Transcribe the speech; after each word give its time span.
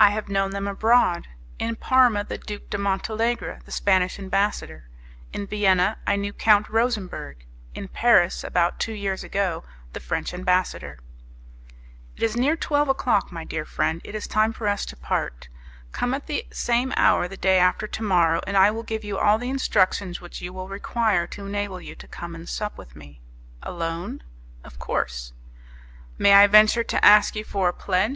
"I 0.00 0.10
have 0.10 0.28
known 0.28 0.50
them 0.50 0.66
abroad. 0.66 1.28
In 1.60 1.76
Parma 1.76 2.24
the 2.24 2.36
Duke 2.36 2.68
de 2.68 2.76
Montalegre, 2.78 3.60
the 3.64 3.70
Spanish 3.70 4.18
ambassador; 4.18 4.88
in 5.32 5.46
Vienna 5.46 5.98
I 6.04 6.16
knew 6.16 6.32
Count 6.32 6.66
Rosemberg; 6.68 7.46
in 7.72 7.86
Paris, 7.86 8.42
about 8.42 8.80
two 8.80 8.92
years 8.94 9.22
ago, 9.22 9.62
the 9.92 10.00
French 10.00 10.34
ambassador." 10.34 10.98
"It 12.16 12.24
is 12.24 12.36
near 12.36 12.56
twelve 12.56 12.88
o'clock, 12.88 13.30
my 13.30 13.44
dear 13.44 13.64
friend; 13.64 14.00
it 14.02 14.16
is 14.16 14.26
time 14.26 14.52
for 14.52 14.66
us 14.66 14.84
to 14.86 14.96
part. 14.96 15.48
Come 15.92 16.12
at 16.12 16.26
the 16.26 16.44
same 16.50 16.92
hour 16.96 17.28
the 17.28 17.36
day 17.36 17.60
after 17.60 17.86
tomorrow, 17.86 18.40
and 18.48 18.56
I 18.56 18.72
will 18.72 18.82
give 18.82 19.04
you 19.04 19.16
all 19.16 19.38
the 19.38 19.48
instructions 19.48 20.20
which 20.20 20.42
you 20.42 20.52
will 20.52 20.66
require 20.66 21.28
to 21.28 21.46
enable 21.46 21.80
you 21.80 21.94
to 21.94 22.08
come 22.08 22.34
and 22.34 22.48
sup 22.48 22.76
with 22.76 22.96
me." 22.96 23.20
"Alone?" 23.62 24.24
"Of 24.64 24.80
course." 24.80 25.34
"May 26.18 26.32
I 26.32 26.48
venture 26.48 26.82
to 26.82 27.04
ask 27.04 27.36
you 27.36 27.44
for 27.44 27.68
a 27.68 27.72
pledge? 27.72 28.14